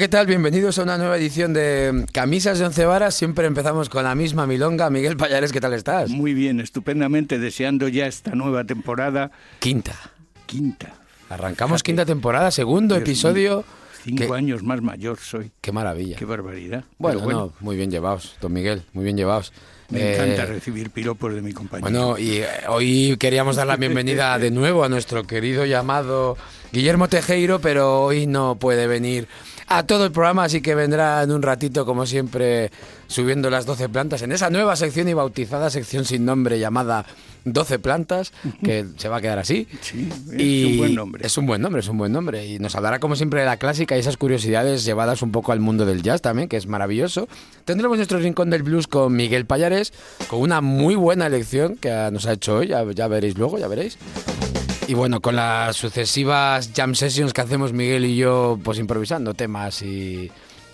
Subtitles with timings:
[0.00, 0.26] ¿Qué tal?
[0.26, 3.14] Bienvenidos a una nueva edición de Camisas de Once Varas.
[3.14, 4.88] Siempre empezamos con la misma milonga.
[4.88, 6.08] Miguel Payares, ¿qué tal estás?
[6.08, 9.30] Muy bien, estupendamente, deseando ya esta nueva temporada.
[9.58, 9.92] Quinta.
[10.46, 10.94] Quinta.
[11.28, 11.84] Arrancamos Fíjate.
[11.84, 13.62] quinta temporada, segundo Dios episodio.
[14.02, 15.50] Cinco Qué- años más mayor soy.
[15.60, 16.16] Qué maravilla.
[16.16, 16.84] Qué barbaridad.
[16.96, 19.52] Bueno, Pero no, muy bien llevados, don Miguel, muy bien llevados.
[19.90, 21.90] me Eh, encanta recibir piropos de mi compañero.
[21.90, 26.38] Bueno, y eh, hoy queríamos dar la bienvenida de nuevo a nuestro querido llamado
[26.72, 29.26] Guillermo Tejeiro, pero hoy no puede venir
[29.70, 32.72] a todo el programa, así que vendrá en un ratito, como siempre,
[33.06, 37.06] subiendo las 12 plantas en esa nueva sección y bautizada sección sin nombre llamada
[37.44, 38.32] 12 plantas,
[38.64, 39.68] que se va a quedar así.
[39.80, 41.26] Sí, es Y un buen nombre.
[41.26, 42.46] Es un buen nombre, es un buen nombre.
[42.46, 45.60] Y nos hablará, como siempre, de la clásica y esas curiosidades llevadas un poco al
[45.60, 47.28] mundo del jazz también, que es maravilloso.
[47.64, 49.92] Tendremos nuestro rincón del blues con Miguel Payares,
[50.28, 53.68] con una muy buena elección que nos ha hecho hoy, ya, ya veréis luego, ya
[53.68, 53.96] veréis.
[54.90, 59.82] Y bueno, con las sucesivas jam sessions que hacemos Miguel y yo, pues improvisando temas
[59.82, 60.28] y.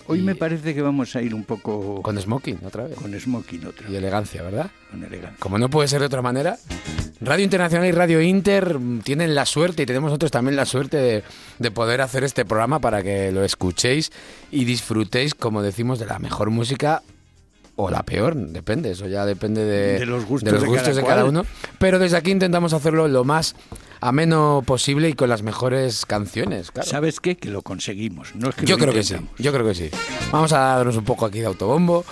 [0.07, 2.95] Hoy y- me parece que vamos a ir un poco Con smoking, otra vez.
[2.95, 4.71] con smoking otra Y vez, elegancia, ¿verdad?
[4.89, 5.37] con elegancia.
[5.37, 6.57] Como no puede ser de otra manera,
[7.21, 11.23] Radio Internacional y Radio Inter tienen la suerte y tenemos nosotros también la suerte de,
[11.59, 14.11] de poder hacer este programa para que lo escuchéis
[14.49, 17.03] y disfrutéis, como decimos, de la mejor música
[17.77, 20.87] o la peor, depende, eso ya depende de, De los gustos de los de gustos
[20.89, 21.45] cada de cada uno.
[21.79, 23.55] Pero desde aquí intentamos hacerlo lo más
[24.01, 26.89] ameno posible y con las mejores canciones, claro.
[26.89, 27.37] ¿Sabes qué?
[27.37, 28.35] Que lo conseguimos.
[28.35, 29.39] No es que Yo creo que sí, intentamos.
[29.39, 29.89] yo creo que sí.
[30.31, 32.03] Vamos a darnos un poco aquí de autobombo.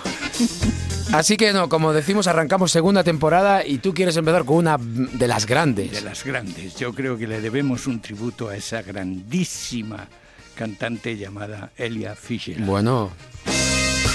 [1.12, 5.28] Así que no, como decimos, arrancamos segunda temporada y tú quieres empezar con una de
[5.28, 5.90] las grandes.
[5.92, 6.76] De las grandes.
[6.76, 10.08] Yo creo que le debemos un tributo a esa grandísima
[10.54, 12.60] cantante llamada Elia Fisher.
[12.60, 13.10] Bueno,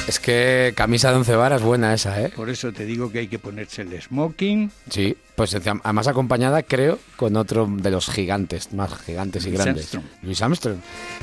[0.08, 2.32] es que camisa de once varas buena esa, ¿eh?
[2.36, 4.72] Por eso te digo que hay que ponerse el smoking.
[4.90, 9.94] Sí, pues además acompañada, creo, con otro de los gigantes, más gigantes y Luis grandes.
[9.94, 10.06] Armstrong.
[10.24, 10.78] Luis Armstrong.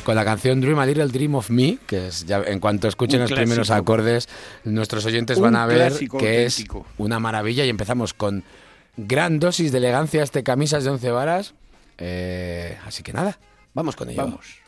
[0.05, 3.21] Con la canción Dream a Little Dream of Me, que es ya en cuanto escuchen
[3.21, 4.29] Un los primeros acordes,
[4.65, 6.81] nuestros oyentes Un van a ver que auténtico.
[6.81, 8.43] es una maravilla y empezamos con
[8.97, 11.55] gran dosis de elegancia este camisas de once varas.
[11.99, 13.39] Eh, así que nada,
[13.75, 14.23] vamos con ello.
[14.23, 14.68] Vamos.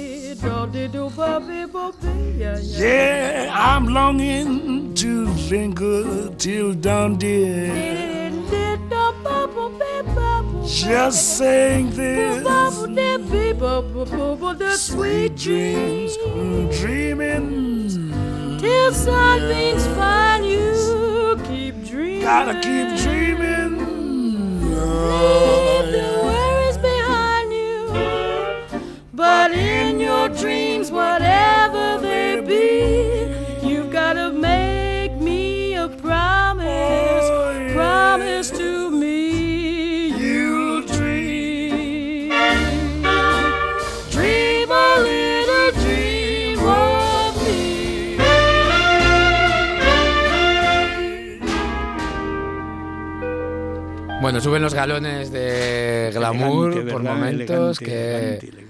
[2.81, 8.31] Yeah, I'm longing to linger till dawn, dear.
[10.65, 12.43] Just saying this.
[14.77, 16.17] Sweet dreams,
[16.79, 18.57] dreaming.
[18.59, 22.21] Till something's find you, keep dreaming.
[22.21, 23.77] Gotta keep dreaming.
[24.71, 27.79] Leave the worries behind you.
[29.13, 36.67] But in your dreams, whatever they be, you've gotta make me a promise.
[36.67, 37.73] Oh, yeah.
[37.73, 42.29] Promise to me you'll dream.
[44.11, 48.17] Dream a little dream of me.
[54.21, 57.15] Bueno, suben los galones de glamour Elegante, por ¿verdad?
[57.17, 57.81] momentos.
[57.81, 58.60] Elegante, que, elegante,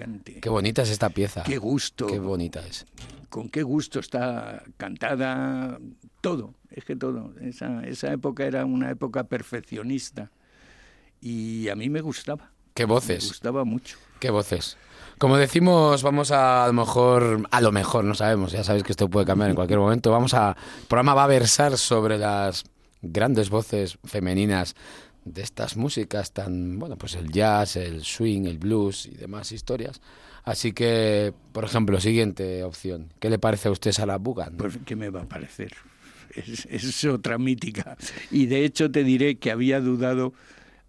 [0.52, 1.44] bonita es esta pieza.
[1.44, 2.06] Qué gusto.
[2.08, 2.86] Qué bonita es.
[3.30, 5.80] con qué gusto está cantada,
[6.22, 7.34] todo, es que todo.
[7.42, 10.32] Esa, esa época era una época perfeccionista
[11.22, 12.52] y a mí me gustaba.
[12.74, 13.28] Qué Me voces.
[13.28, 13.98] gustaba mucho.
[14.20, 14.78] Qué voces.
[15.18, 18.92] Como decimos, vamos a, a lo mejor, a lo mejor, no sabemos, ya sabéis que
[18.94, 20.10] esto puede cambiar en cualquier momento.
[20.12, 20.52] Vamos a,
[20.82, 22.64] el programa va a versar sobre las
[23.02, 24.76] grandes voces femeninas
[25.26, 30.02] de estas músicas tan, bueno, pues el jazz, el swing, el blues y demás historias.
[30.44, 33.14] Así que, por ejemplo, siguiente opción.
[33.20, 34.58] ¿Qué le parece a usted Sarah Vaughan?
[34.58, 35.74] Pues, ¿qué me va a parecer?
[36.34, 37.98] Es, es otra mítica.
[38.32, 40.34] Y de hecho te diré que había dudado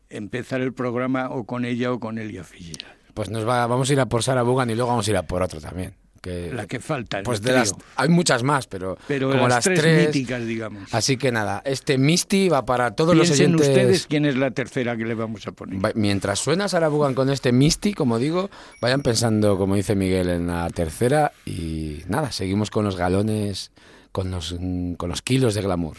[0.09, 2.95] empezar el programa o con ella o con Elia Fitzgerald.
[3.15, 5.17] Pues nos va, vamos a ir a por Sarah Vaughan y luego vamos a ir
[5.17, 5.95] a por otro también.
[6.23, 7.21] Que, La que falta.
[7.25, 10.07] pues de las, hay muchas más, pero, Pero como las, las tres, tres.
[10.07, 10.95] míticas, digamos.
[10.95, 13.67] Así que nada, este Misty va para todos los oyentes.
[13.69, 15.85] ustedes quién es la tercera que le vamos a poner.
[15.85, 20.29] Va- Mientras suena Sarah Vaughan con este Misty, como digo, vayan pensando, como dice Miguel,
[20.31, 23.73] en la tercera y nada, seguimos con los galones,
[24.13, 24.55] con los,
[24.97, 25.97] con los kilos de glamour.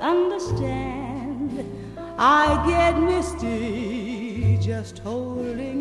[0.00, 1.64] Understand.
[2.18, 5.79] I get misty just holding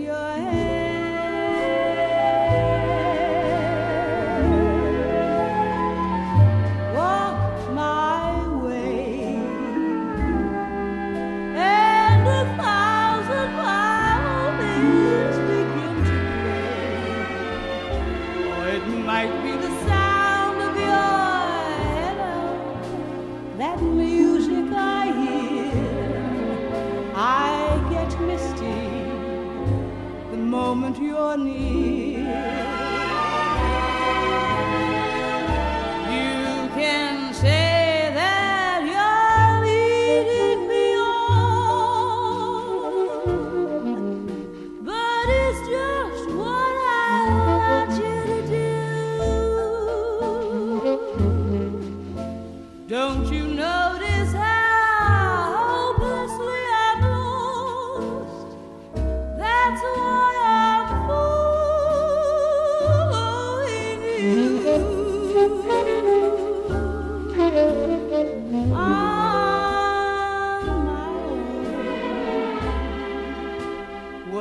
[31.39, 31.68] money.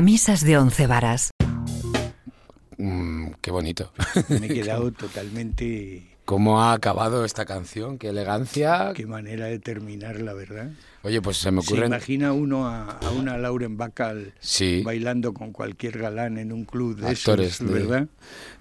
[0.00, 1.28] Camisas de once varas.
[2.78, 3.92] Mm, qué bonito.
[4.30, 8.92] Me he quedado totalmente cómo ha acabado esta canción, qué elegancia.
[8.94, 10.70] Qué manera de terminar, la verdad.
[11.02, 11.88] Oye, pues se me Se ocurren...
[11.88, 14.82] imagina uno a, a una Lauren Bacall Sí.
[14.84, 18.06] bailando con cualquier galán en un club de Actores esos, de- ¿verdad?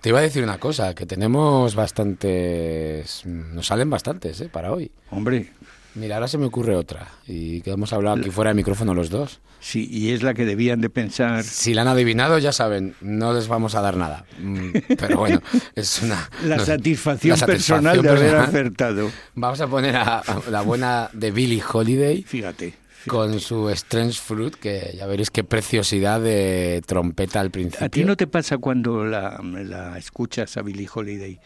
[0.01, 3.25] Te iba a decir una cosa, que tenemos bastantes...
[3.25, 4.49] Nos salen bastantes, ¿eh?
[4.49, 4.91] Para hoy.
[5.11, 5.53] Hombre,
[5.95, 7.07] Mira, ahora se me ocurre otra.
[7.27, 9.39] Y que hemos hablado aquí fuera de micrófono los dos.
[9.59, 13.33] sí, y es la que debían de pensar Si la han adivinado, ya saben, no
[13.33, 14.25] les vamos a dar nada.
[14.39, 15.41] Mm, Pero bueno,
[15.75, 16.29] es una...
[16.45, 19.11] la no- satisfacción la personal de haber acertado.
[19.35, 22.71] Vamos a poner a, a la buena de Billie Holiday Fíjate.
[22.71, 23.09] fíjate.
[23.09, 27.85] con su Strange Fruit, que ya veréis qué preciosidad de trompeta al principio.
[27.85, 31.39] ¿A ti no te pasa cuando la, la escuchas a Billie Holiday?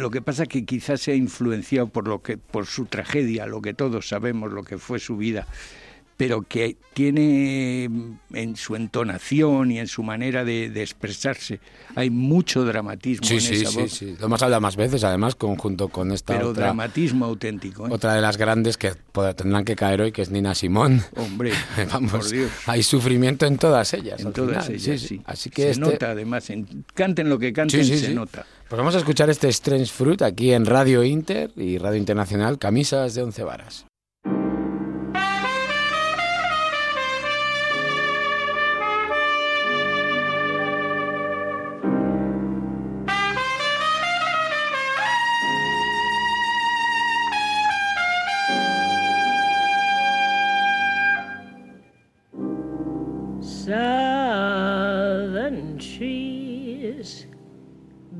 [0.00, 3.60] Lo que pasa que quizás se ha influenciado por lo que por su tragedia, lo
[3.62, 5.46] que todos sabemos, lo que fue su vida,
[6.16, 7.84] pero que tiene
[8.34, 11.60] en su entonación y en su manera de, de expresarse
[11.96, 14.16] hay mucho dramatismo Sí, en sí, esa sí, voz, sí.
[14.20, 17.86] Lo hemos hablado más veces, además, conjunto con esta pero otra, dramatismo auténtico.
[17.86, 17.90] ¿eh?
[17.90, 18.92] otra de las grandes que
[19.36, 21.02] tendrán que caer hoy, que es Nina Simón.
[21.16, 21.52] Hombre,
[21.90, 22.50] Vamos, por Dios.
[22.66, 24.20] hay sufrimiento en todas ellas.
[24.20, 24.80] En todas final.
[24.80, 25.16] ellas, Sí, sí.
[25.16, 25.22] sí.
[25.24, 28.14] Así que se este- nota además, en, canten lo que canten, se sí.
[28.14, 28.44] nota.
[28.70, 33.16] Pues vamos a escuchar este Strange Fruit aquí en Radio Inter y Radio Internacional, camisas
[33.16, 33.84] de once varas.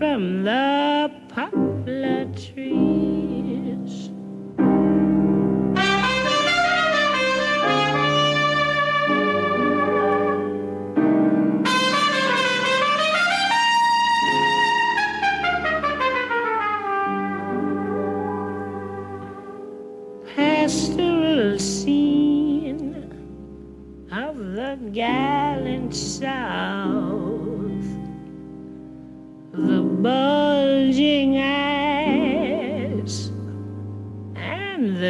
[0.00, 4.08] from the poplar trees.
[20.34, 23.04] pastoral scene
[24.10, 26.59] of the gallant South.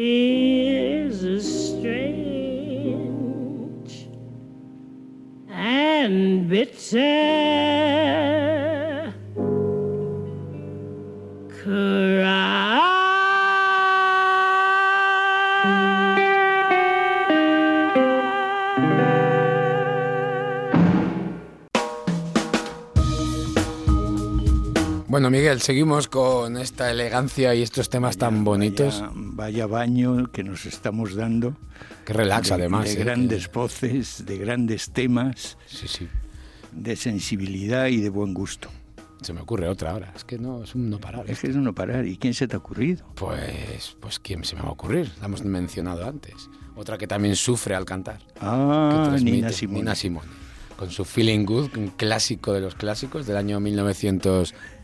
[0.00, 2.78] Here's a strange
[5.50, 7.02] and bitter
[11.48, 12.37] cry.
[25.08, 29.02] Bueno, Miguel, seguimos con esta elegancia y estos temas tan bonitos.
[29.14, 31.56] Vaya, vaya baño que nos estamos dando.
[32.04, 32.84] Que relax, de, además.
[32.84, 32.96] De ¿eh?
[33.04, 36.08] grandes voces, de grandes temas, Sí, sí.
[36.72, 38.68] de sensibilidad y de buen gusto.
[39.22, 40.12] Se me ocurre otra ahora.
[40.14, 41.24] Es que no, es un no parar.
[41.26, 42.06] Es que es de no parar.
[42.06, 43.06] ¿Y quién se te ha ocurrido?
[43.14, 45.10] Pues, pues, ¿quién se me va a ocurrir?
[45.20, 46.50] La hemos mencionado antes.
[46.76, 48.18] Otra que también sufre al cantar.
[48.42, 49.78] Ah, Nina Simone.
[49.78, 50.28] Nina Simone.
[50.76, 53.58] Con su Feeling Good, un clásico de los clásicos del año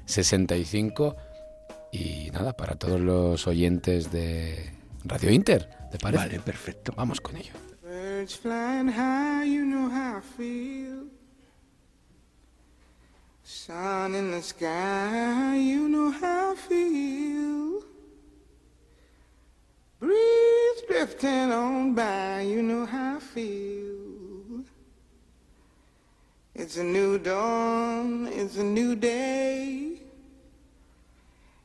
[0.07, 1.17] 1965.
[1.93, 4.73] Y nada, para todos los oyentes de
[5.05, 6.25] Radio Inter, ¿Te parece?
[6.25, 6.93] Vale, perfecto.
[6.97, 7.53] Vamos con ello.
[7.81, 11.07] Birds flying high, you know how I feel.
[13.45, 17.85] Sun in the sky, you know how I feel.
[20.01, 24.65] Breeze drifting on by, you know how I feel.
[26.57, 29.94] It's a new dawn, it's a new day.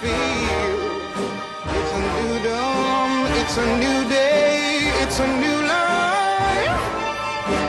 [0.00, 0.76] feel.
[1.76, 6.80] It's a new dawn, it's a new day, it's a new life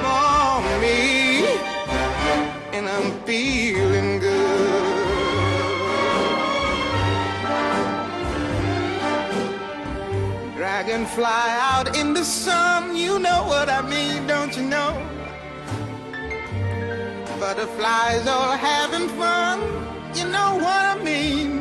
[0.04, 1.60] for me,
[2.76, 4.72] and I'm feeling good.
[10.56, 14.92] Dragonfly out in the sun, you know what I mean, don't you know?
[17.42, 19.60] Butterflies all having fun,
[20.16, 21.61] you know what I mean.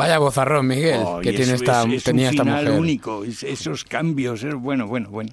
[0.00, 2.80] Vaya vozarrón, Miguel, Oh, que y tiene esta, es, es tenía un esta final mujer.
[2.80, 5.30] único, es- esos cambios, es bueno, bueno, bueno.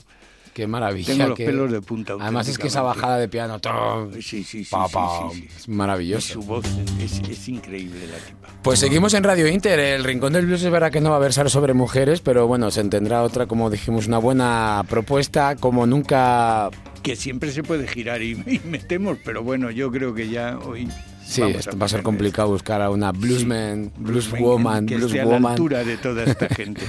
[0.54, 1.06] Qué maravilla.
[1.14, 4.12] Tengo los que- pelos de punta, Además es que esa bajada de piano, ¡tom!
[4.14, 4.88] Sí, sí, sí, pa,
[5.32, 6.34] es Y maravilloso.
[6.34, 6.66] su voz
[7.00, 8.48] es, es increíble la tipa.
[8.64, 9.78] Pues seguimos en Radio Inter.
[9.80, 12.72] El Rincón del Blues es verdad que no va a versar sobre mujeres, pero bueno,
[12.72, 16.72] se tendrá otra, como dijimos, una buena propuesta, como nunca.
[17.04, 20.88] Que siempre se puede girar y, y metemos, pero bueno, yo creo que ya hoy.
[21.28, 25.52] Sí, va a ser complicado buscar a una bluesman, blueswoman, que esté a la blueswoman.
[25.52, 26.82] altura de toda esta gente.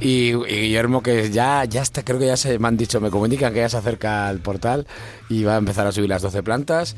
[0.00, 3.10] Y, y Guillermo, que ya, ya está, creo que ya se me han dicho, me
[3.10, 4.86] comunican que ya se acerca al portal
[5.28, 6.96] y va a empezar a subir las 12 plantas.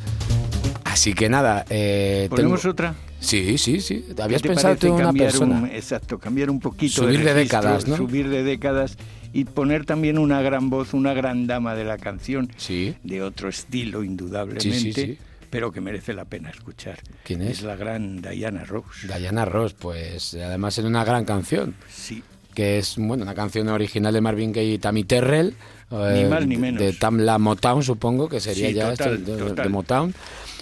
[0.84, 1.66] Así que nada.
[1.68, 2.94] Eh, ¿Ponemos tengo- otra?
[3.20, 4.04] Sí, sí, sí.
[4.22, 5.58] ¿Habías ¿Qué te pensado tú en una persona?
[5.60, 7.96] un- exacto, cambiar un poquito Subir de registro, décadas, ¿no?
[7.96, 8.96] Subir de décadas
[9.32, 12.94] y poner también una gran voz, una gran dama de la canción, Sí.
[13.02, 15.18] de otro estilo indudablemente, Sí, sí, sí.
[15.50, 16.98] Pero que merece la pena escuchar.
[17.24, 17.58] ¿Quién es?
[17.58, 19.06] Es la gran Diana Ross.
[19.18, 21.74] Diana Ross, pues además en una gran canción.
[21.90, 22.22] Sí,
[22.54, 25.54] que es bueno una canción original de Marvin Gaye y Tammy Terrell.
[25.90, 26.80] Ni eh, más ni menos.
[26.82, 29.70] De Tamla Motown, supongo que sería Sí, ya total, esto de, de total.
[29.70, 30.14] Motown.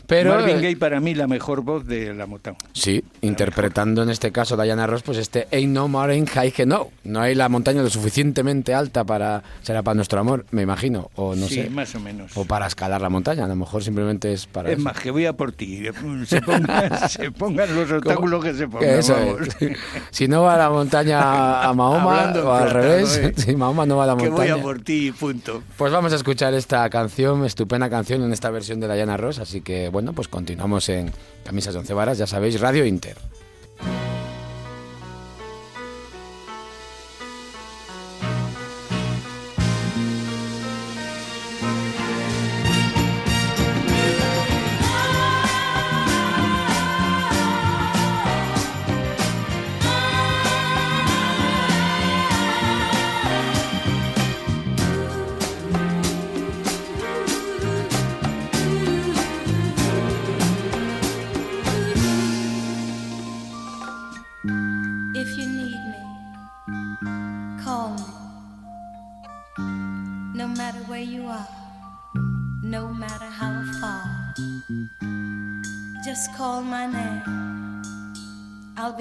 [0.06, 2.56] Pero, Marvin eh, Gaye para mí la mejor voz de la Motown.
[2.72, 6.88] Sí, interpretando en este caso Diana Ross, pues este Ain't No Mountain High que no.
[7.04, 11.34] No hay la montaña lo suficientemente alta para será para nuestro amor, me imagino, o
[11.34, 11.70] no sí, sé.
[11.70, 12.36] más o menos.
[12.36, 14.84] O para escalar la montaña, a lo mejor simplemente es para Es eso.
[14.84, 15.84] más, que voy a por ti.
[16.26, 18.88] Se pongan, se pongan los obstáculos que se pongan.
[18.90, 19.48] eso vamos.
[19.60, 19.76] es.
[20.10, 23.32] Si no va a la montaña a Mahoma, Hablando o al plata, revés, ¿no, eh?
[23.36, 24.54] si Mahoma no va a la Que voy montaña.
[24.54, 25.62] a por ti, punto.
[25.76, 29.60] Pues vamos a escuchar esta canción, estupenda canción en esta versión de Diana Ross, así
[29.60, 31.12] que bueno, pues continuamos en
[31.44, 33.16] Camisas de Once Varas, ya sabéis, Radio Inter.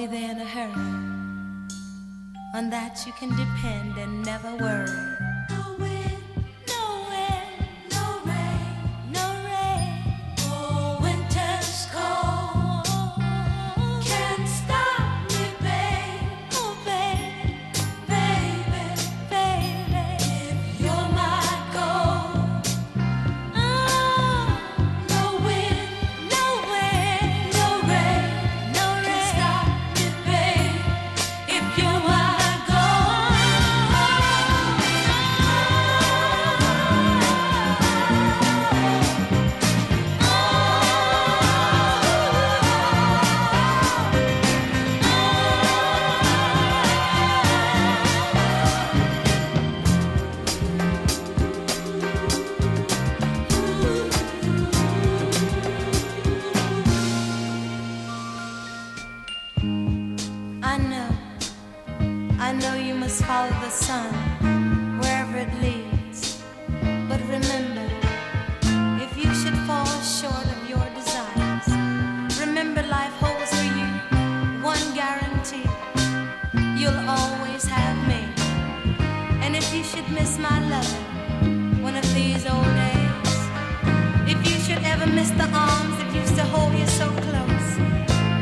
[0.08, 0.74] Be there in a hurry.
[2.56, 5.33] On that you can depend and never worry.
[81.82, 83.38] One of these old days,
[84.28, 87.70] if you should ever miss the arms that used to hold you so close,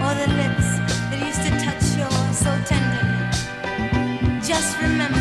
[0.01, 0.67] or the lips
[1.09, 4.41] that used to touch yours so tenderly.
[4.41, 5.20] Just remember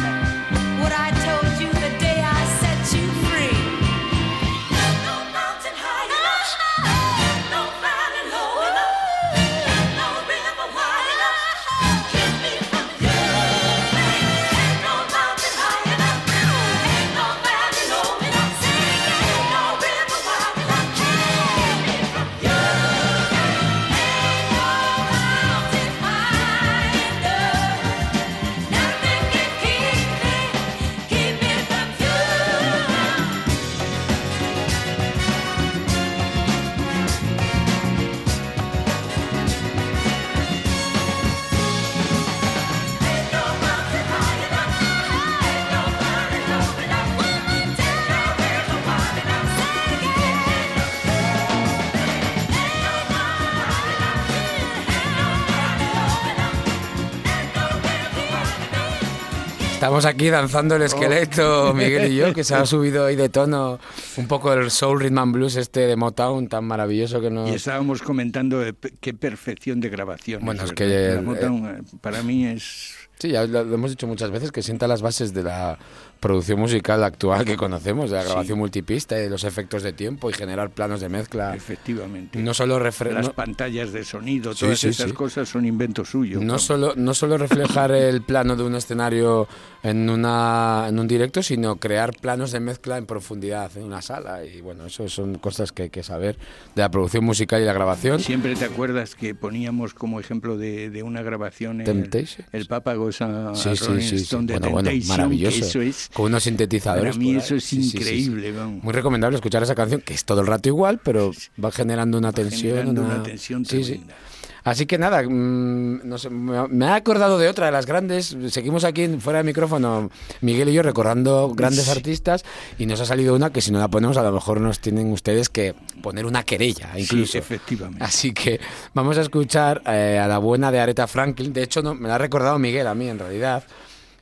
[59.90, 63.80] Estamos aquí danzando el esqueleto, Miguel y yo, que se ha subido hoy de tono
[64.18, 67.50] un poco el soul rhythm and blues este de Motown tan maravilloso que nos...
[67.50, 68.62] Y estábamos comentando
[69.00, 70.44] qué perfección de grabación.
[70.44, 74.06] Bueno, es que, La eh, Motown, eh, para mí es Sí, ya lo hemos dicho
[74.06, 75.76] muchas veces, que sienta las bases de la
[76.20, 80.28] producción musical actual que conocemos, de la grabación multipista y de los efectos de tiempo
[80.30, 81.54] y generar planos de mezcla.
[81.56, 82.38] efectivamente.
[82.38, 86.42] No solo Las no- pantallas de sonido, Sí, todas sí, esas cosas son inventos suyos.
[86.42, 89.48] No solo, no solo reflejar el plano de un escenario
[89.82, 94.44] en, una, en un directo, sino crear planos de mezcla en profundidad en una sala.
[94.44, 96.36] Y bueno, eso son cosas que hay que saber
[96.74, 98.20] de la producción musical y la grabación.
[98.20, 102.10] Siempre te acuerdas que poníamos como ejemplo de, de una grabación el,
[102.52, 105.64] el Papa Goza Sí, sí, sí, Bueno, bueno, maravilloso.
[105.64, 107.16] eso es Con unos sintetizadores.
[107.16, 107.96] para mí eso es Sí, sí, sí, sí.
[107.98, 108.82] increíble, vamos.
[108.82, 111.30] Muy recomendable escuchar esa canción, que es todo el rato igual, pero
[111.62, 112.72] va generando una tensión.
[112.76, 113.90] generando una, una tensión Sí, sí.
[113.92, 114.14] tremenda.
[114.62, 118.36] Así que nada, mm, no sé, me ha acordado de otra de las grandes.
[118.50, 120.10] Seguimos aquí fuera de micrófono,
[120.42, 122.44] Miguel y yo recordando grandes artistas,
[122.78, 125.10] y nos ha salido una que si no la ponemos, a lo mejor nos tienen
[125.12, 127.32] ustedes que poner una querella, incluso.
[127.32, 128.04] Sí, efectivamente.
[128.04, 128.60] Así que
[128.92, 131.54] vamos a escuchar eh, a la buena de Aretha Franklin.
[131.54, 133.64] De hecho, no, me la ha recordado Miguel a mí, en realidad.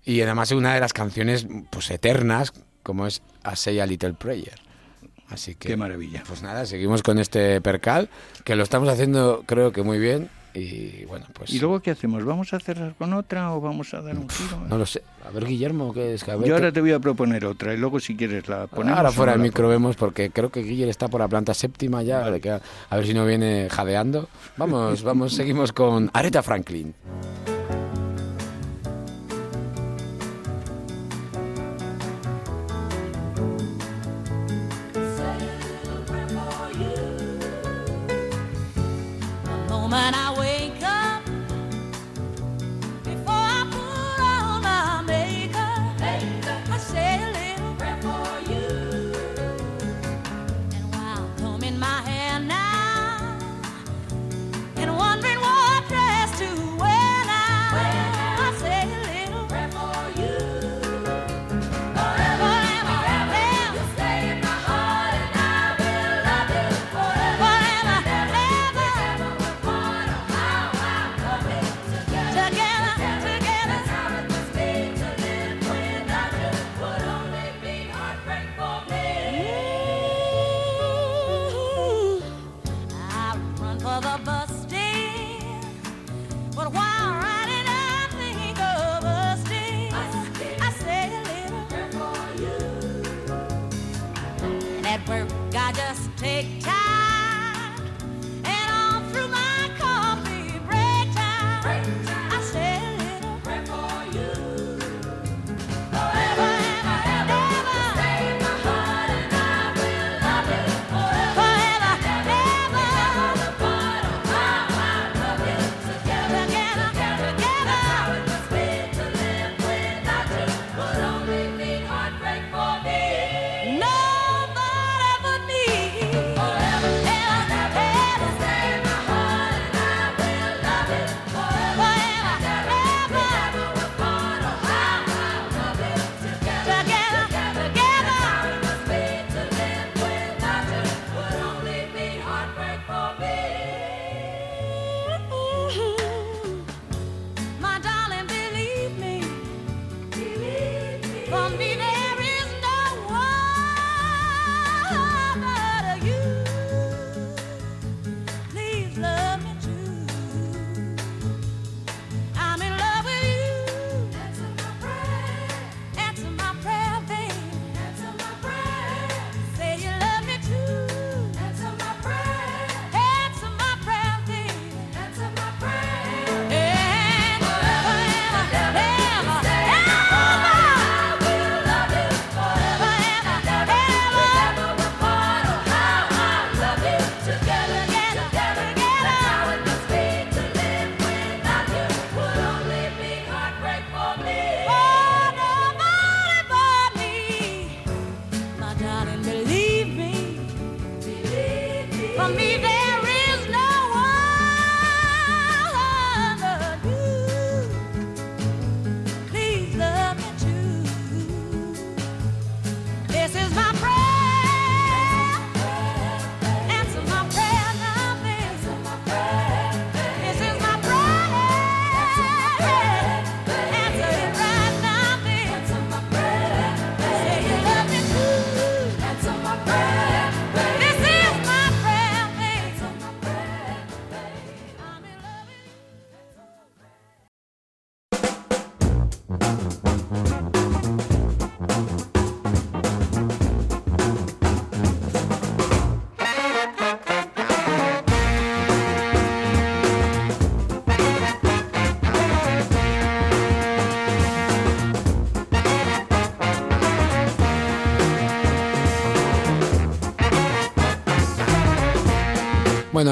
[0.05, 4.15] Y además es una de las canciones pues eternas, como es A Say a Little
[4.15, 4.59] Prayer.
[5.29, 6.23] Así que, Qué maravilla.
[6.27, 8.09] pues nada, seguimos con este percal,
[8.45, 10.31] que lo estamos haciendo creo que muy bien.
[10.55, 12.25] Y bueno, pues ¿Y luego qué hacemos?
[12.25, 14.59] ¿Vamos a cerrar con otra o vamos a dar un giro?
[14.67, 15.03] no lo sé.
[15.27, 16.27] A ver, Guillermo, ¿qué es?
[16.27, 18.97] A ver Yo ahora te voy a proponer otra y luego si quieres la ponemos.
[18.97, 21.53] Ahora fuera no del la micro vemos porque creo que Guillermo está por la planta
[21.53, 24.29] séptima ya, a, a ver si no viene jadeando.
[24.57, 26.95] Vamos, vamos, seguimos con Aretha Franklin.
[39.99, 40.38] The moment I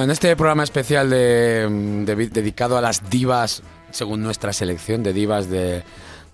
[0.07, 1.67] en este programa especial de,
[2.07, 5.83] de- dedicado a las divas, según nuestra selección de divas de,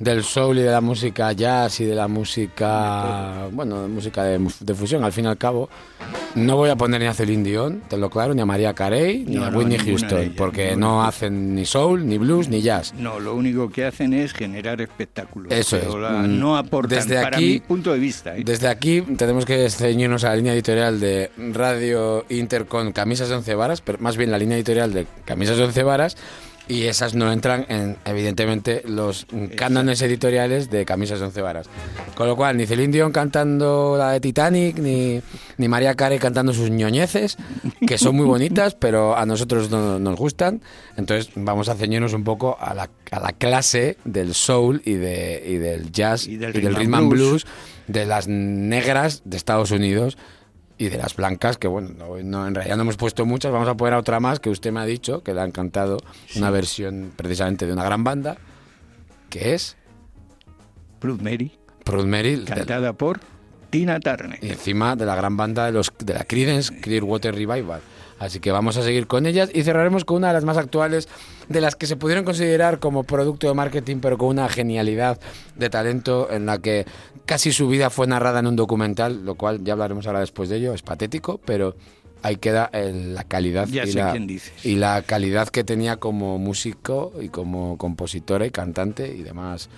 [0.02, 4.38] del soul y de la música jazz y de la música, bueno, de música de,
[4.60, 5.68] de fusión, al fin y al cabo,
[6.34, 9.24] no voy a poner ni a Celine Dion, te lo claro, ni a María Carey,
[9.26, 12.48] ni No, a no, Whitney de Houston, ellas, porque no hacen ni soul, ni blues,
[12.48, 12.92] ni jazz.
[12.94, 15.52] No, lo único que hacen es generar espectáculos.
[15.52, 15.94] Eso es.
[15.94, 18.36] la- Mm, no aportan, desde para aquí- mi punto de vista.
[18.36, 18.42] ¿eh?
[18.44, 23.36] Desde aquí tenemos que ceñirnos a la línea editorial de Radio Inter con camisas de
[23.36, 26.16] once varas, pero más bien la línea editorial de camisas de once varas,
[26.68, 31.66] y esas no entran en, evidentemente, los cánones editoriales de camisas de once varas.
[32.14, 35.20] Con lo cual, ni Celine Dion cantando la de Titanic, ni,
[35.58, 37.36] ni María Carey cantando sus ñoñeces,
[37.86, 40.62] que son muy bonitas, pero a nosotros no nos gustan.
[40.96, 45.42] Entonces, vamos a ceñirnos un poco a la, a la clase del soul y, de,
[45.46, 47.28] y del jazz Y del y del rhythm and blues.
[47.28, 47.46] blues
[47.88, 50.16] de las negras de Estados Unidos
[50.78, 53.68] y de las blancas, que bueno, no, no, en realidad no hemos puesto muchas, vamos
[53.68, 55.98] a poner a otra más que usted me ha dicho, que le ha encantado,
[56.36, 58.36] una versión precisamente de una gran banda,
[59.30, 59.76] que es
[61.00, 61.52] Blood Mary,
[61.84, 63.20] Proud Mary, cantada por
[63.70, 64.38] Tina Turner.
[64.42, 67.80] y encima de la gran banda de los de la Creedence Clearwater Revival.
[68.18, 71.08] Así que vamos a seguir con ellas y cerraremos con una de las más actuales,
[71.48, 75.18] de las que se pudieron considerar como producto de marketing, pero con una genialidad
[75.56, 76.86] de talento en la que
[77.26, 80.56] casi su vida fue narrada en un documental, lo cual ya hablaremos ahora después de
[80.56, 81.74] ello, es patético, pero
[82.22, 87.28] ahí queda el- la calidad Ya y, la, y calidad que tenía como músico y
[87.28, 89.68] como compositora y cantante y demás.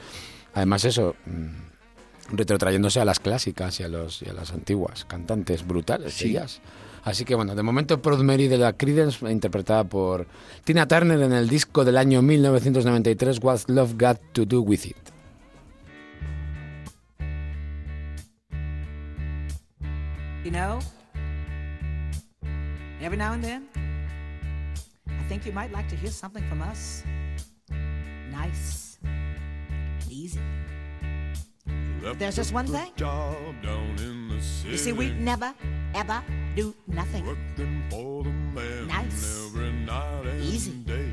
[0.54, 5.66] Además eso, mm, retrotrayéndose a las clásicas y a, los, y a las antiguas cantantes
[5.66, 6.32] brutales Sí.
[6.32, 6.60] jazz.
[7.02, 10.26] Así que bueno, de momento Proud Mary de la Creedence, interpretada por
[10.64, 14.96] Tina Turner en el disco del año 1993, What's Love Got to Do With It.
[20.44, 20.78] You know,
[23.00, 23.66] every now and then,
[25.08, 27.02] I think you might like to hear something from us.
[28.30, 28.98] Nice.
[29.02, 30.40] and Easy.
[32.18, 32.92] There's just one thing.
[32.96, 34.68] Job down in the.
[34.68, 35.54] You see, we never,
[35.94, 36.22] ever
[36.54, 37.24] do nothing.
[37.26, 39.46] Working for the man Nice.
[39.46, 40.72] every night and Easy.
[40.84, 41.10] day.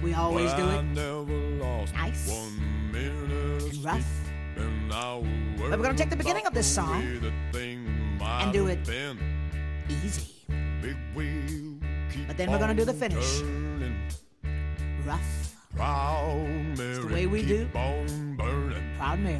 [0.00, 2.28] We always But do I it never lost Nice.
[2.30, 4.06] one minute and rough.
[4.56, 5.18] And I
[5.58, 7.02] But we're gonna take the beginning of this song
[8.50, 9.18] way the thing might do it been.
[10.04, 10.26] easy.
[10.80, 11.78] Big wheel
[12.12, 13.40] keep But then we're gonna do the finish.
[13.40, 13.96] turning.
[15.06, 15.54] Rough.
[15.74, 17.78] Proud Mary, the way we keep do.
[17.78, 18.82] on burning.
[18.98, 19.38] Proud Mary.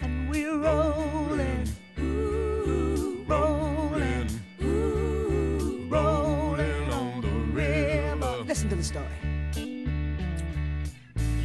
[0.00, 1.68] And we're rolling.
[1.98, 4.28] Ooh, rolling.
[4.62, 8.44] Ooh, rolling on the river.
[8.46, 9.06] Listen to the story.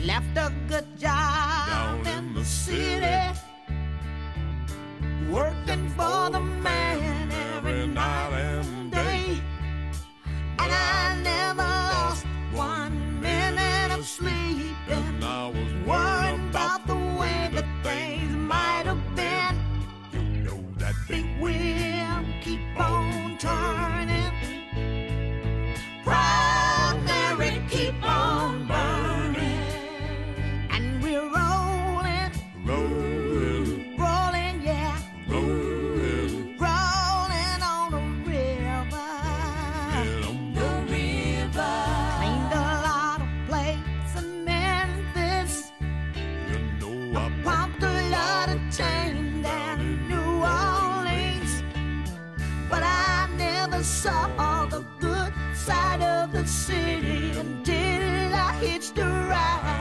[0.05, 3.18] Left a good job Down in the city.
[5.99, 6.58] For the
[53.79, 59.78] never saw all the good side of the city until I hitched a ride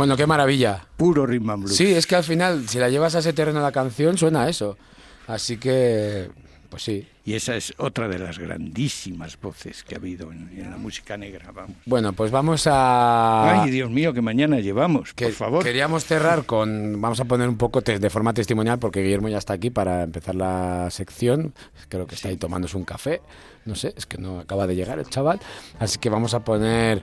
[0.00, 0.86] Bueno, qué maravilla.
[0.96, 1.76] Puro rhythm and blues.
[1.76, 4.48] Sí, es que al final, si la llevas a ese terreno la canción, suena a
[4.48, 4.78] eso.
[5.26, 6.30] Así que,
[6.70, 7.06] pues sí.
[7.22, 11.18] Y esa es otra de las grandísimas voces que ha habido en, en la música
[11.18, 11.76] negra, vamos.
[11.84, 13.62] Bueno, pues vamos a...
[13.62, 15.64] Ay, Dios mío, que mañana llevamos, que por favor.
[15.64, 16.98] Queríamos cerrar con...
[16.98, 20.34] Vamos a poner un poco de forma testimonial porque Guillermo ya está aquí para empezar
[20.34, 21.52] la sección.
[21.90, 23.20] Creo que está ahí tomándose un café.
[23.66, 25.40] No sé, es que no acaba de llegar el chaval.
[25.78, 27.02] Así que vamos a poner...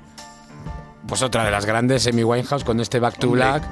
[1.07, 3.41] Pues otra de las grandes, Amy Winehouse, con este Back to Hombre.
[3.41, 3.63] Black.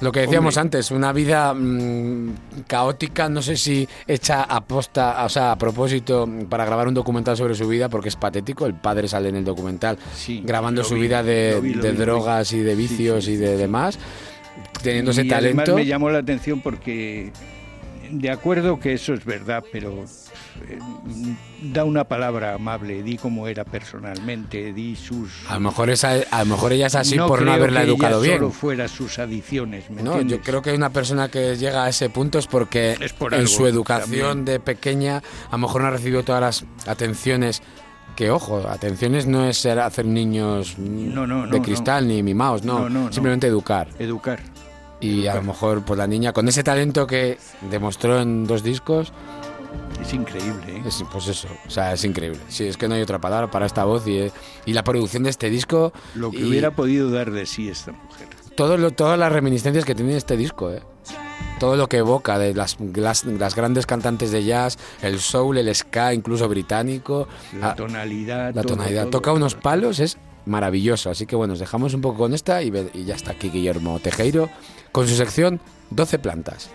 [0.00, 0.60] Lo que decíamos Hombre.
[0.78, 2.34] antes, una vida mm,
[2.66, 7.36] caótica, no sé si hecha a posta, o sea, a propósito para grabar un documental
[7.36, 8.66] sobre su vida, porque es patético.
[8.66, 11.82] El padre sale en el documental Sí, grabando su vi, vida de, lo vi, lo
[11.82, 12.10] de vi, lo vi.
[12.10, 13.98] drogas y de vicios sí, y de demás,
[14.82, 15.74] teniendo ese y además talento.
[15.76, 17.32] me llamó la atención porque,
[18.10, 20.04] de acuerdo que eso es verdad, pero
[21.62, 25.30] da una palabra amable, di cómo era personalmente, di sus...
[25.48, 27.92] A lo mejor esa, a lo mejor ella es así por no haberla que ella
[27.94, 28.36] educado bien.
[28.38, 30.46] solo fuera sus adiciones, ¿me No, yo entiendes?
[30.46, 33.52] creo que una persona que llega a ese punto es porque Es por en algo
[33.52, 34.44] su educación también.
[34.44, 37.62] de pequeña a lo mejor no ha recibido todas las atenciones
[38.14, 42.64] que ojo, atenciones no es ser hacer niños No, no, de no, cristal ni mimaos,
[42.64, 43.12] no, No, no, no.
[43.12, 43.88] simplemente educar.
[43.98, 44.40] Educar.
[44.98, 47.36] Y a lo mejor pues la niña con ese talento que
[47.70, 49.12] demostró en dos discos,
[50.00, 50.82] Es increíble, ¿eh?
[50.86, 52.38] es, pues eso, o sea, es increíble.
[52.48, 54.32] Sí, es que no hay otra palabra para esta voz y, eh,
[54.64, 55.92] y la producción de este disco.
[56.14, 58.28] Lo que y hubiera podido dar de sí esta mujer.
[58.56, 60.82] todo lo- todas las reminiscencias que tiene este disco, eh.
[61.58, 65.74] Todo lo que evoca de las, las, las grandes cantantes de jazz, el soul, el
[65.74, 67.26] ska, incluso británico.
[67.58, 68.54] La ah, tonalidad.
[68.54, 69.02] la todo, tonalidad.
[69.04, 69.10] todo.
[69.12, 71.10] Toca unos palos, es maravilloso.
[71.10, 73.48] Así que bueno, nos dejamos un poco con esta y, ve- y ya está aquí
[73.48, 74.50] Guillermo Tejero
[74.92, 76.70] con su sección 12 plantas.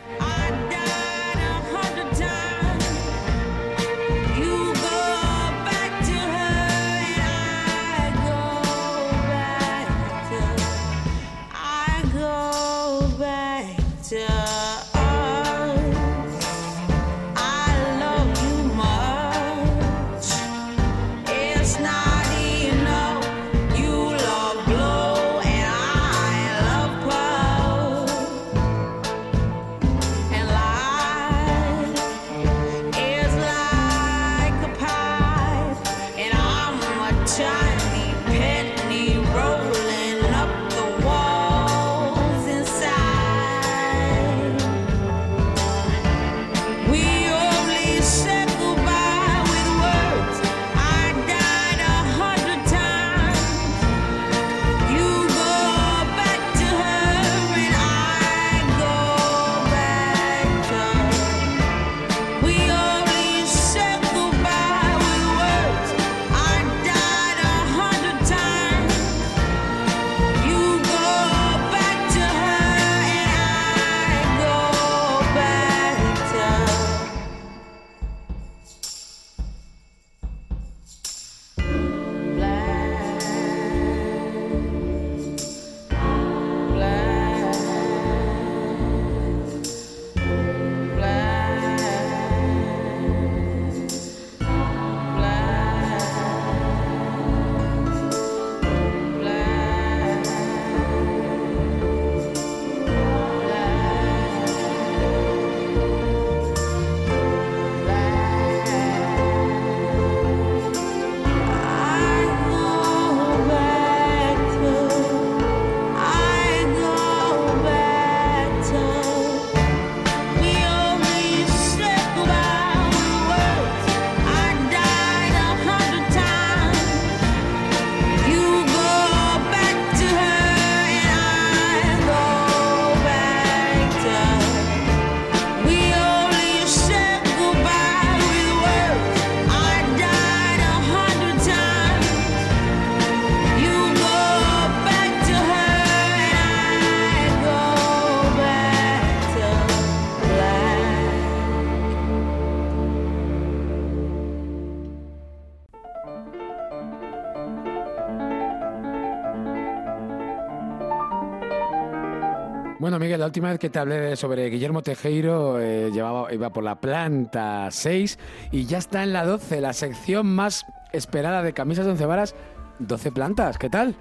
[163.21, 167.67] La última vez que te hablé sobre Guillermo Tejero eh, llevaba, iba por la planta
[167.69, 168.17] 6
[168.51, 172.35] y ya está en la 12, la sección más esperada de camisas de once varas.
[172.79, 173.93] 12 plantas, ¿qué tal?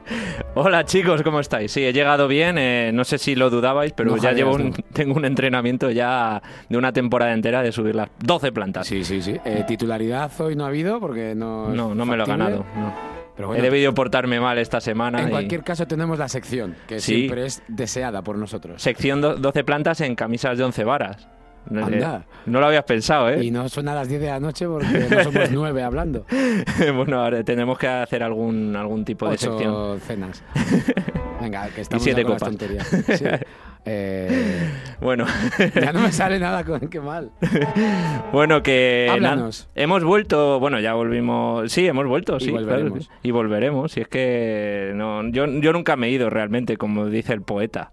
[0.55, 1.71] Hola chicos, ¿cómo estáis?
[1.71, 4.73] Sí, he llegado bien, eh, no sé si lo dudabais, pero No ya llevo un,
[4.95, 6.41] tengo un entrenamiento ya
[6.71, 8.87] de una temporada entera de subir las 12 plantas.
[8.87, 9.37] Sí, sí, sí.
[9.45, 11.69] Eh, titularidad hoy no ha habido porque no.
[11.69, 12.65] No, no me lo he ganado.
[12.75, 13.20] no.
[13.41, 15.23] Pero bueno, He debido portarme mal esta semana.
[15.23, 17.15] En y- cualquier caso tenemos la sección, que Sí.
[17.21, 18.83] siempre es deseada por nosotros.
[18.83, 21.27] Sección do- 12 plantas en camisas de 11 varas.
[21.71, 22.25] No, Anda.
[22.27, 23.45] eh, no lo habías pensado, ¿eh?
[23.45, 26.27] Y no suena a las 10 de la noche porque no somos nueve hablando.
[26.95, 29.73] bueno, ahora tenemos que hacer algún, algún tipo de sección.
[29.73, 30.43] Ocho cenas.
[31.41, 32.57] Venga, que estamos siete con las copas.
[32.59, 32.87] tonterías.
[33.19, 33.25] Sí.
[33.87, 34.69] Eh,
[35.01, 35.25] Bueno,
[35.81, 37.31] ya no me sale nada con qué mal.
[38.33, 39.69] bueno que Háblanos.
[39.75, 43.11] hemos vuelto, bueno, ya volvimos, sí, hemos vuelto, Y sí, volveremos.
[43.23, 43.97] y volveremos.
[43.97, 47.91] Y es que no, yo, yo nunca me he ido realmente, como dice el poeta.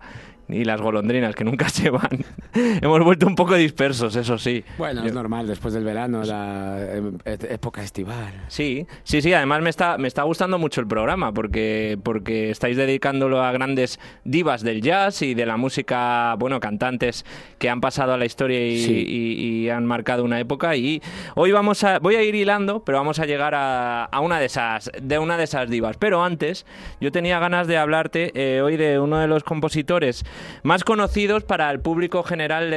[0.50, 2.24] Ni las golondrinas, que nunca se van.
[2.54, 4.64] hemos vuelto un poco dispersos, eso sí.
[4.78, 8.45] Bueno, Yo- es normal, después del verano, la em, época estival.
[8.48, 9.34] Sí, sí, sí.
[9.34, 14.00] Además me está, me está gustando mucho el programa porque, porque estáis dedicándolo a grandes
[14.24, 17.26] divas del jazz y de la música, bueno, cantantes
[17.58, 19.06] que han pasado a la historia y, Sí.
[19.08, 20.76] y- y han marcado una época.
[20.78, 21.02] Y
[21.36, 24.45] hoy vamos a, voy a ir hilando, pero vamos a llegar a, a una de
[24.45, 25.98] esas, de una de esas divas.
[25.98, 26.66] Pero antes,
[27.02, 30.24] yo tenía ganas de hablarte eh, hoy de uno de los compositores
[30.64, 32.74] más conocidos para el público general,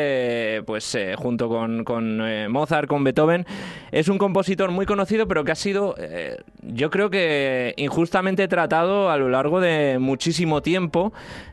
[0.64, 3.46] pues eh, junto con, con, eh, Mozart, con Beethoven.
[3.92, 9.10] Es un compositor muy conocido, pero que ha sido, eh, yo creo que injustamente tratado
[9.10, 11.12] a lo largo de muchísimo tiempo,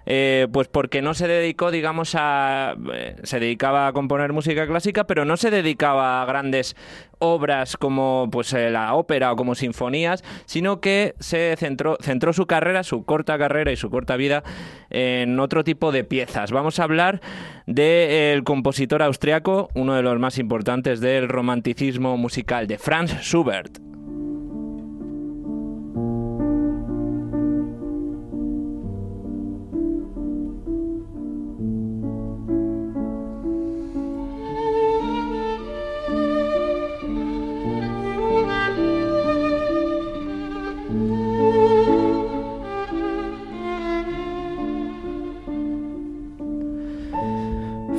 [0.10, 2.76] eh, pues porque no se dedicó, digamos, a...
[2.94, 6.78] eh, se dedicaba a componer música clásica, pero no se dedicaba a grandes
[7.20, 12.46] obras como pues eh, la ópera o como sinfonías, sino que se centró, centró su
[12.46, 14.44] carrera, su corta carrera y su corta vida
[14.90, 16.54] en otro tipo de piezas.
[16.54, 17.20] Vamos a hablar
[17.66, 23.97] del compositor austriaco, uno de los más importantes del romanticismo musical, de Franz Schubert.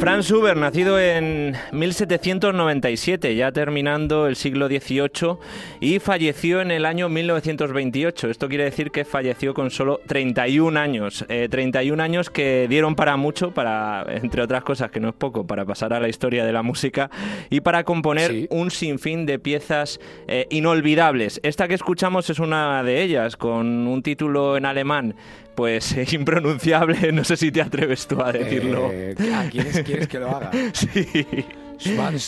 [0.01, 5.39] Franz Schubert, nacido en 1797, ya terminando el siglo XVIII,
[5.81, 8.31] y falleció en el año 1928.
[8.31, 11.25] Esto quiere decir que falleció con solo 31 años.
[11.29, 15.47] Eh, 31 años que dieron para mucho, para, entre otras cosas, que no es poco,
[15.47, 17.11] para pasar a la historia de la música
[17.51, 18.47] y para componer Sí.
[18.51, 21.41] un sinfín de piezas eh, inolvidables.
[21.43, 25.17] Esta que escuchamos es una de ellas, con un título en alemán,
[25.59, 27.11] pues eh, impronunciable.
[27.11, 28.91] No sé si te atreves tú a decirlo.
[28.93, 30.53] Eh, ah, ¿quieres, ¿Quieres que lo haga?
[30.73, 31.27] Sí.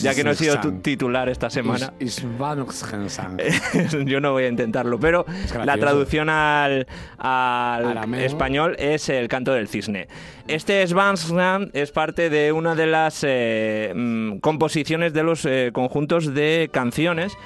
[0.01, 1.93] Ya que no he sido tu titular esta semana,
[4.07, 5.01] yo no voy a intentarlo.
[5.01, 5.27] Pero
[5.65, 6.87] la traducción al,
[8.17, 10.07] español es el canto del cisne.
[10.47, 16.33] Este Svansland es parte de una de las eh, mm, composiciones de los eh, conjuntos
[16.33, 17.37] de canciones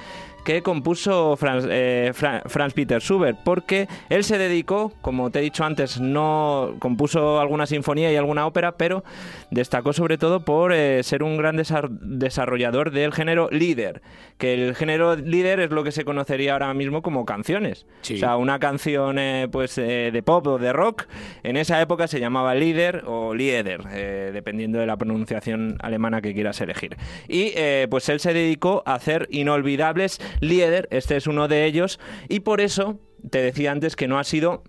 [0.45, 5.41] que compuso Franz, eh, Fra- Franz Peter Schubert, porque él se dedicó, como te he
[5.41, 9.03] dicho antes, no compuso alguna sinfonía y alguna ópera, pero
[9.51, 14.01] destacó sobre todo por eh, ser un gran desar- desarrollador del género líder,
[14.37, 17.85] que el género líder es lo que se conocería ahora mismo como canciones.
[18.01, 18.15] Sí.
[18.15, 21.05] O sea, una canción eh, pues de pop o de rock,
[21.43, 23.81] en esa época se llamaba líder o lieder,
[24.31, 26.95] dependiendo de la pronunciación alemana que quieras elegir.
[27.27, 27.53] Y
[27.89, 32.61] pues él se dedicó a hacer inolvidables lieder, este es uno de ellos, y por
[32.61, 34.63] eso te decía antes que no ha sido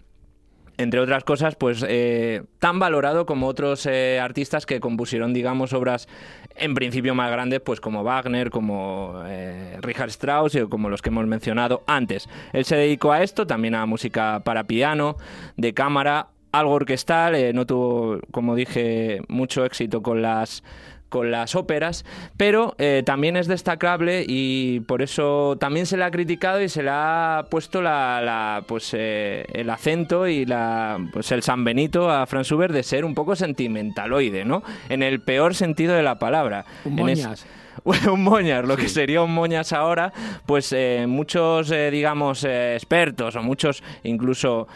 [0.78, 6.08] entre otras cosas, pues eh, tan valorado como otros eh, artistas que compusieron, digamos, obras
[6.54, 11.08] en principio más grandes, pues como Wagner, como eh, Richard Strauss y como los que
[11.08, 12.28] hemos mencionado antes.
[12.52, 15.16] Él se dedicó a esto, también a música para piano,
[15.56, 20.62] de cámara, algo orquestal, no tuvo, como dije, mucho éxito con las
[21.08, 22.04] con las óperas,
[22.36, 26.82] pero eh, también es destacable y por eso también se le ha criticado y se
[26.82, 32.10] le ha puesto la, la, pues eh, el acento y la pues el San Benito
[32.10, 34.62] a Franz Schubert de ser un poco sentimentaloide, ¿no?
[34.88, 36.64] En el peor sentido de la palabra.
[36.84, 37.46] Un En es-
[38.10, 40.12] un moñas, lo que sería un moñas ahora,
[40.46, 44.68] pues eh, muchos, eh, digamos, eh, expertos o muchos incluso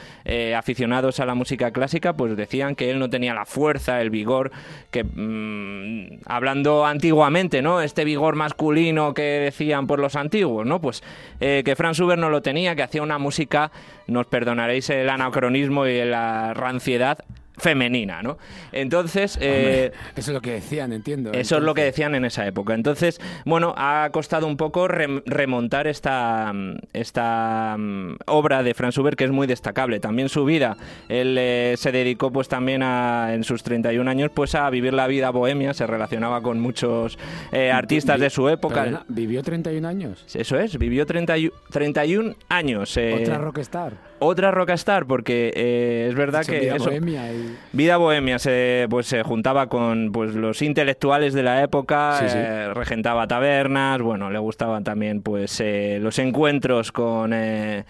[0.57, 4.53] aficionados a la música clásica, pues decían que él no tenía la fuerza, el vigor,
[4.93, 7.81] que mm, hablando antiguamente, ¿no?
[7.81, 10.81] Este vigor masculino que decían por los antiguos, ¿no?
[10.81, 11.03] Pues
[11.41, 13.73] que Franz Schubert no lo tenía, que hacía una música,
[14.07, 17.25] nos perdonaréis el anacronismo y la ranciedad,
[17.61, 18.39] femenina, ¿no?
[18.73, 21.33] Entonces, Hombre, eh, eso es lo que decían, entiendo.
[21.33, 22.75] eso es lo que decían en esa época.
[22.75, 28.95] Entonces, bueno, ha costado un poco rem- remontar esta, mm, esta mm, obra de Franz
[28.95, 30.01] Schubert que es muy destacable.
[30.01, 30.77] También su vida.
[31.09, 35.07] Él eh, se dedicó pues también a, en sus 31 años pues a vivir la
[35.07, 37.19] vida bohemia, se relacionaba con muchos
[37.53, 38.85] eh, artistas Vi- de su época.
[38.85, 40.25] Perdona, ¿Vivió 31 años?
[40.35, 42.97] Eso es, vivió 31, 31 años.
[42.97, 44.10] eh, Otra rockstar.
[44.21, 49.07] Otra rockstar, porque eh, es verdad que vida eso, bohemia y- Vida Bohemia se, pues,
[49.07, 52.37] se juntaba con pues, los intelectuales de la época, Sí, sí.
[52.39, 57.85] eh, regentaba tabernas, bueno, le gustaban también pues eh, los encuentros con eh,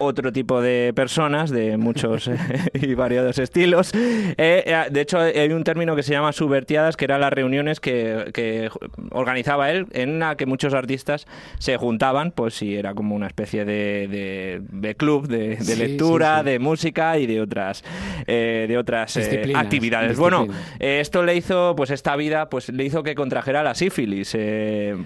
[0.00, 2.36] otro tipo de personas de muchos eh,
[2.74, 3.92] y variados estilos.
[3.94, 4.34] Eh,
[4.66, 8.30] eh, de hecho, hay un término que se llama subvertiadas, que eran las reuniones que,
[8.34, 8.70] que
[9.12, 11.26] organizaba él, en la que muchos artistas
[11.58, 15.76] se juntaban, pues sí, era como una especie de, de- de club de, de Sí,
[15.76, 16.50] lectura, sí, sí.
[16.50, 17.84] de música y de otras,
[18.26, 20.18] eh, de otras eh, actividades.
[20.18, 20.46] Bueno,
[20.78, 24.36] esto le hizo, pues esta vida, pues le hizo que contrajera la sífilis.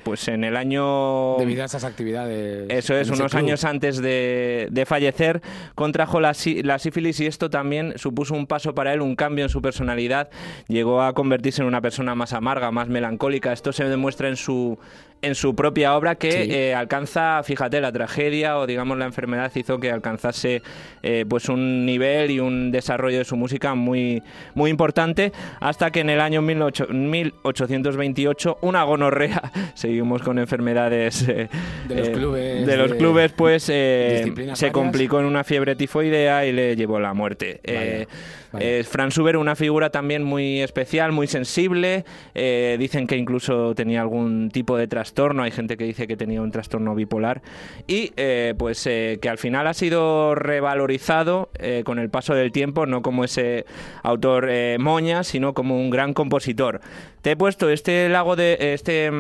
[0.04, 1.36] pues en el año...
[1.38, 2.66] Debido a esas actividades.
[2.70, 3.42] Eso es, unos club.
[3.44, 5.40] años antes de, de fallecer,
[5.74, 9.44] contrajo la, sí- la sífilis y esto también supuso un paso para él, un cambio
[9.44, 10.28] en su personalidad.
[10.68, 13.52] Llegó a convertirse en una persona más amarga, más melancólica.
[13.52, 14.78] Esto se demuestra en su,
[15.22, 16.48] en su propia obra que Sí.
[16.52, 20.62] eh, alcanza, fíjate, la tragedia o digamos la enfermedad hizo que alcanzase
[21.02, 24.22] eh, pues un nivel y un desarrollo de su música muy,
[24.54, 31.48] muy importante hasta que en el año 18 1828 una gonorrea, seguimos con enfermedades eh,
[31.88, 34.32] De los clubes, de los clubes pues se.
[34.74, 37.60] Complicó en una fiebre tifoidea y le llevó a la muerte.
[37.62, 38.06] Eh,
[38.58, 42.04] eh, Franz Schubert, una figura también muy especial, muy sensible.
[42.34, 45.42] eh, dicen que incluso tenía algún tipo de trastorno.
[45.42, 47.40] Hay gente que dice que tenía un trastorno bipolar.
[47.86, 48.12] Y
[48.58, 51.50] pues que al final ha sido revalorizado
[51.84, 53.64] con el paso del tiempo, no como ese
[54.02, 54.48] autor
[54.78, 56.80] moña, sino como un gran compositor.
[57.22, 58.56] Te he puesto este lago de.
[58.74, 59.10] este.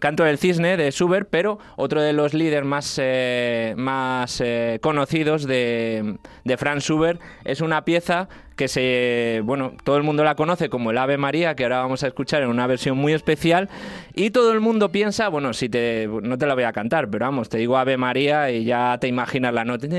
[0.00, 5.46] Canto del Cisne de Schubert, pero otro de los líderes más, eh, más eh, conocidos
[5.46, 8.28] de, de Franz Schubert es una pieza
[8.60, 12.04] que se, bueno, todo el mundo la conoce como el Ave María, que ahora vamos
[12.04, 13.70] a escuchar en una versión muy especial,
[14.14, 17.24] y todo el mundo piensa, bueno, si te, no te la voy a cantar, pero
[17.24, 19.86] vamos, te digo Ave María y ya te imaginas la nota.
[19.86, 19.98] Sí, sí.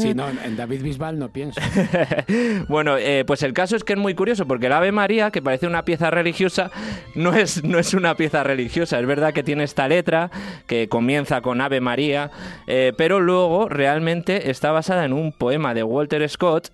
[0.00, 1.60] Sí, no, en David Bisbal no pienso.
[2.68, 5.42] bueno, eh, pues el caso es que es muy curioso porque el Ave María, que
[5.42, 6.70] parece una pieza religiosa,
[7.14, 8.98] no es, no es una pieza religiosa.
[8.98, 10.30] Es verdad que tiene esta letra
[10.66, 12.30] que comienza con Ave María,
[12.66, 16.68] eh, pero luego realmente está basada en un poema de Walter Scott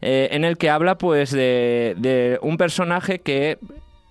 [0.00, 3.58] eh, en el que habla pues de, de un personaje que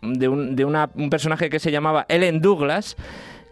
[0.01, 2.95] de, un, de una- un personaje que se llamaba Ellen Douglas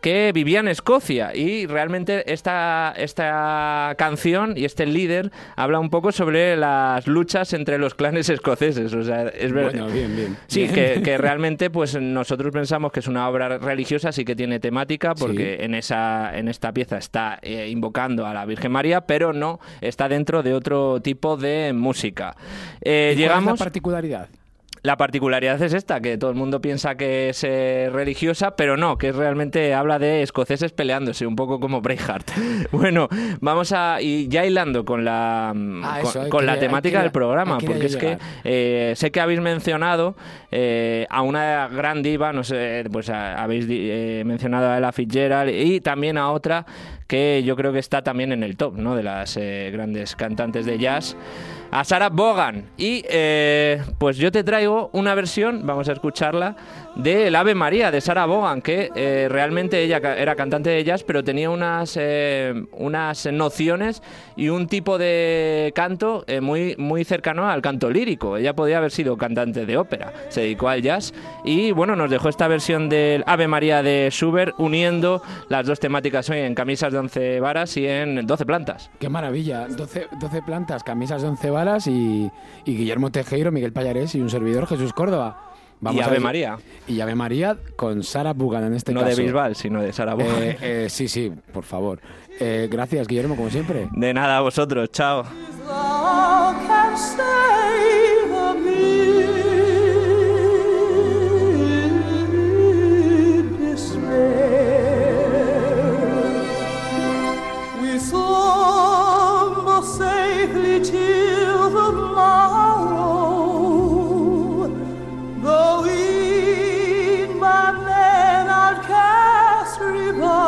[0.02, 6.12] que vivía en Escocia y realmente esta, esta canción y este líder habla un poco
[6.12, 8.94] sobre las luchas entre los clanes escoceses.
[8.94, 9.72] O sea, es verdad.
[9.72, 10.38] Bueno, bien, bien.
[10.48, 10.74] Sí, Bien.
[10.74, 15.14] que, que realmente pues nosotros pensamos que es una obra religiosa, sí que tiene temática,
[15.16, 15.66] porque Sí.
[15.66, 20.10] en esa en esta pieza está eh, invocando a la Virgen María, pero no está
[20.10, 22.36] dentro de otro tipo de música.
[22.82, 23.60] Eh, ¿Y cuál es llegamos.
[23.60, 24.30] la particularidad?
[24.84, 28.98] La particularidad es esta, que todo el mundo piensa que es eh, religiosa, pero no,
[28.98, 32.32] que es realmente habla de escoceses peleándose, un poco como Braveheart.
[32.72, 33.08] Bueno,
[33.42, 37.12] vamos a, y ya hilando con la, mm, Ah, con, eso, la temática que- del
[37.12, 40.16] programa, porque es que eh, sé que habéis mencionado
[40.50, 44.92] eh, a una gran diva, no sé, pues a- habéis di- eh, mencionado a Ella
[44.92, 46.66] Fitzgerald y también a otra
[47.08, 48.96] que yo creo que está también en el top, ¿no?
[48.96, 51.16] De las eh, grandes cantantes de jazz
[51.72, 52.70] a Sarah Vaughan.
[52.78, 56.56] Y eh, pues yo te traigo una versión, vamos a escucharla,
[56.96, 61.04] de El Ave María de Sarah Vaughan, que eh, realmente ella era cantante de jazz,
[61.04, 64.02] pero tenía unas, eh, unas nociones
[64.36, 68.38] y un tipo de canto eh, muy, muy cercano al canto lírico.
[68.38, 71.14] Ella podía haber sido cantante de ópera, se dedicó al jazz
[71.46, 76.30] y bueno, nos dejó esta versión del Ave María de Schubert uniendo las dos temáticas
[76.30, 78.92] hoy en camisas de 11 varas y en 12 plantas.
[79.00, 79.68] Qué maravilla.
[79.68, 82.30] 12, 12 plantas, camisas de 11 varas y,
[82.66, 85.51] y Guillermo Tejero, Miguel Payarés y un servidor, Jesús Córdoba.
[85.82, 86.58] Y a Ave ver- María.
[86.88, 89.16] Y Ave María con Sara Bugan en este no caso.
[89.16, 90.44] de Bisbal, sino de Vaughan.
[90.44, 92.00] Eh, eh, sí, sí, por favor.
[92.40, 93.88] Eh, gracias, Guillermo, como siempre.
[93.92, 95.26] De nada a vosotros, chao.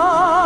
[0.06, 0.43] Oh.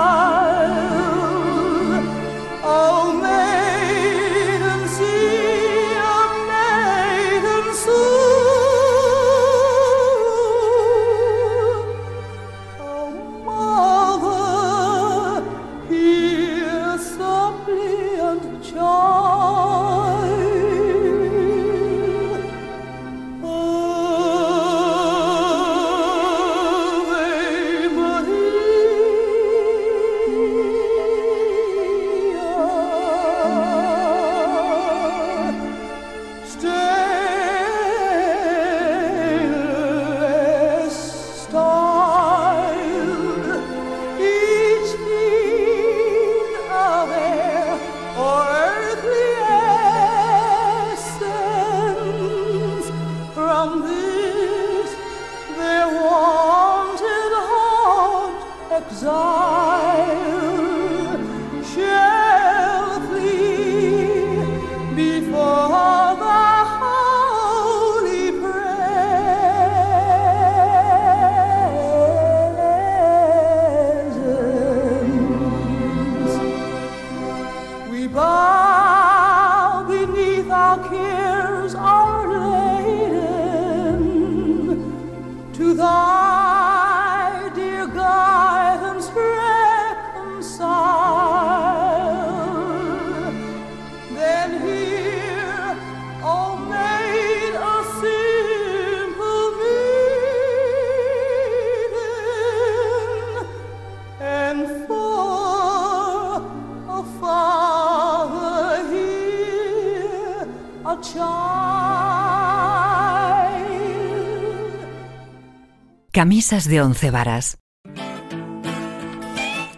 [116.11, 117.57] Camisas de once varas.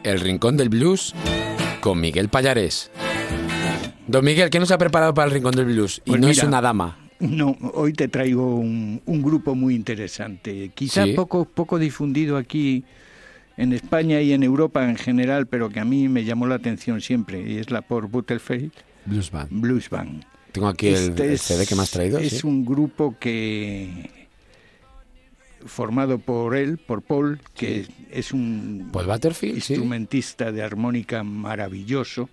[0.04, 1.14] El Rincón del Blues
[1.82, 2.92] con Miguel Payares.
[4.08, 6.02] Don Miguel, ¿qué nos ha preparado para el Rincón del Blues?
[6.06, 6.98] Y Pues no es una dama.
[7.20, 11.14] No, hoy te traigo un, un grupo muy interesante, quizá Sí.
[11.14, 12.86] poco, poco difundido aquí
[13.58, 17.02] en España y en Europa en general, pero que a mí me llamó la atención
[17.02, 18.72] siempre, y es la por Butterfield
[19.06, 19.50] Blues Band.
[19.52, 20.24] Blues Band.
[20.52, 22.18] Tengo aquí el, Este el CD que me has traído.
[22.20, 22.48] Es sí.
[22.48, 24.10] un grupo que
[25.66, 29.74] formado por él, por Paul, que es un Paul Butterfield, sí.
[29.74, 32.30] instrumentista de armónica maravilloso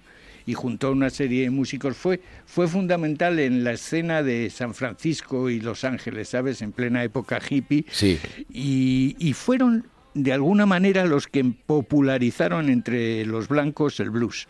[0.46, 4.74] y junto a una serie de músicos fue fue fundamental en la escena de San
[4.74, 6.62] Francisco y Los Ángeles, ¿sabes?
[6.62, 8.18] En plena época hippie Sí.
[8.48, 14.46] y, y fueron de alguna manera los que popularizaron entre los blancos el blues.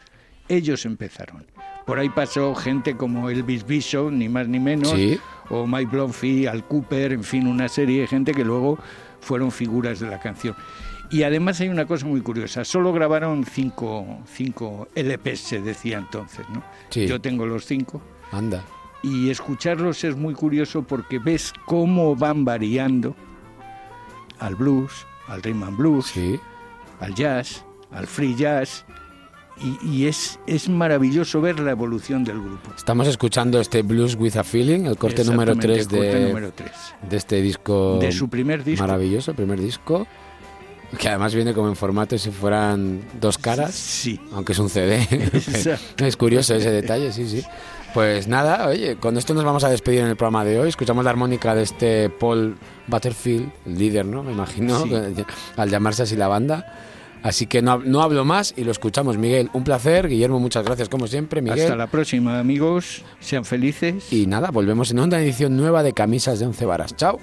[0.48, 1.46] Ellos empezaron.
[1.86, 5.18] Por ahí pasó gente como Elvis Bishop, ni más ni menos, Sí.
[5.50, 8.78] o Mike Blomfield, Al Cooper, en fin, una serie de gente que luego
[9.20, 10.54] fueron figuras de la canción.
[11.10, 16.44] Y además hay una cosa muy curiosa, solo grabaron cinco, cinco LPs, se decía entonces,
[16.52, 16.62] ¿no?
[16.90, 17.06] Sí.
[17.06, 18.64] Yo tengo los cinco Anda.
[19.04, 23.14] y escucharlos es muy curioso porque ves cómo van variando
[24.40, 26.40] al blues, al rhythm and blues, Sí.
[26.98, 28.84] al jazz, al free jazz
[29.60, 32.70] y, y es, es maravilloso ver la evolución del grupo.
[32.76, 36.28] Estamos escuchando este Blues with a Feeling, el corte número Exactamente, 3 el corte de,
[36.28, 36.52] número
[37.08, 37.98] de este disco.
[38.00, 38.82] De su primer disco.
[38.82, 40.06] Maravilloso, el primer disco.
[40.98, 43.74] Que además viene como en formato si fueran dos caras.
[43.74, 44.20] Sí.
[44.32, 45.06] Aunque es un CD.
[45.98, 47.42] Es curioso ese detalle, sí, sí.
[47.92, 50.68] Pues nada, oye, con esto nos vamos a despedir en el programa de hoy.
[50.68, 54.22] Escuchamos la armónica de este Paul Butterfield, el líder, ¿no?
[54.22, 54.92] Me imagino, Sí.
[55.56, 56.66] al llamarse así la banda.
[57.26, 59.50] Así que no, no hablo más y lo escuchamos, Miguel.
[59.52, 61.62] Un placer, Guillermo, muchas gracias como siempre, Miguel.
[61.62, 63.02] Hasta la próxima, amigos.
[63.18, 64.12] Sean felices.
[64.12, 66.94] Y nada, volvemos en una edición nueva de Camisas de Once Varas.
[66.94, 67.18] Chao.